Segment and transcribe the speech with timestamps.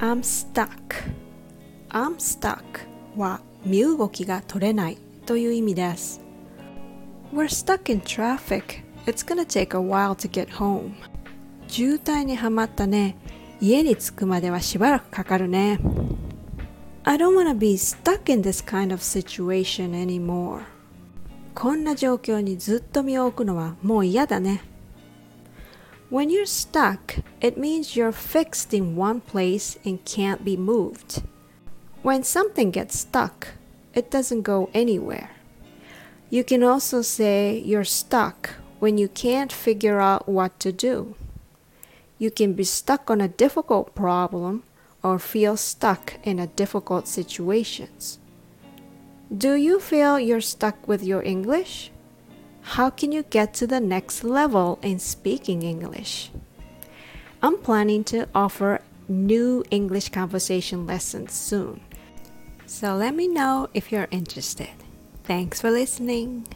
[0.00, 0.70] I'm stuck
[1.90, 2.62] I'm stuck
[3.18, 6.22] は身動きが取れないという意味です
[7.34, 10.94] We're stuck in traffic It's gonna take a while to get home
[11.68, 13.18] 渋滞にはまったね
[13.60, 15.78] 家に着くまではしばらくかかるね
[17.04, 20.62] I don't wanna be stuck in this kind of situation anymore
[21.54, 24.62] こんな状況にずっと身を置くのはもう嫌だね
[26.10, 31.22] When you're stuck, it means you're fixed in one place and can't be moved.
[32.02, 33.46] When something gets stuck,
[33.94, 35.30] it doesn't go anywhere.
[36.28, 41.14] You can also say you're stuck when you can't figure out what to do.
[42.18, 44.64] You can be stuck on a difficult problem
[45.04, 48.18] or feel stuck in a difficult situations.
[49.30, 51.92] Do you feel you're stuck with your English?
[52.62, 56.30] How can you get to the next level in speaking English?
[57.42, 61.80] I'm planning to offer new English conversation lessons soon.
[62.66, 64.70] So let me know if you're interested.
[65.24, 66.46] Thanks for listening.